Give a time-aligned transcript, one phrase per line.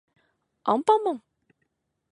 [0.63, 1.23] アンパンマン